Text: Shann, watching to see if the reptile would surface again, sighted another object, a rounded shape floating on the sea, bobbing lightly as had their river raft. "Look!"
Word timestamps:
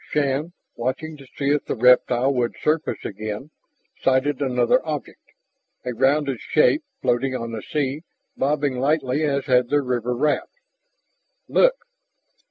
Shann, 0.09 0.53
watching 0.75 1.15
to 1.17 1.27
see 1.37 1.51
if 1.51 1.65
the 1.65 1.75
reptile 1.75 2.33
would 2.33 2.55
surface 2.59 3.05
again, 3.05 3.51
sighted 4.01 4.41
another 4.41 4.83
object, 4.83 5.21
a 5.85 5.93
rounded 5.93 6.41
shape 6.41 6.83
floating 7.03 7.35
on 7.35 7.51
the 7.51 7.61
sea, 7.61 8.01
bobbing 8.35 8.79
lightly 8.79 9.21
as 9.23 9.45
had 9.45 9.69
their 9.69 9.83
river 9.83 10.15
raft. 10.15 10.49
"Look!" 11.47 11.75